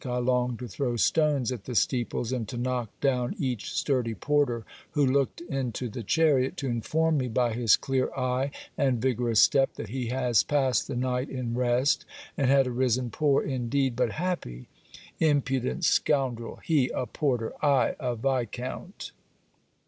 I 0.03 0.17
longed 0.17 0.57
to 0.57 0.67
throw 0.67 0.95
stones 0.95 1.51
at 1.51 1.65
the 1.65 1.75
steeples; 1.75 2.31
and 2.31 2.47
to 2.47 2.57
knock 2.57 2.89
down 3.01 3.35
each 3.37 3.71
sturdy 3.71 4.15
porter 4.15 4.65
who 4.93 5.05
looked 5.05 5.41
into 5.41 5.89
the 5.89 6.01
chariot, 6.01 6.57
to 6.57 6.67
inform 6.67 7.19
me 7.19 7.27
by 7.27 7.53
his 7.53 7.77
clear 7.77 8.09
eye 8.17 8.49
and 8.75 8.99
vigorous 8.99 9.43
step 9.43 9.75
that 9.75 9.89
he 9.89 10.07
has 10.07 10.41
passed 10.41 10.87
the 10.87 10.95
night 10.95 11.29
in 11.29 11.53
rest, 11.53 12.03
and 12.35 12.49
had 12.49 12.65
arisen 12.65 13.11
poor 13.11 13.43
indeed 13.43 13.95
but 13.95 14.13
happy. 14.13 14.69
Impudent 15.19 15.83
scoundrel! 15.85 16.59
He, 16.63 16.89
a 16.95 17.05
porter! 17.05 17.53
I, 17.61 17.95
a 17.99 18.15
viscount! 18.15 19.11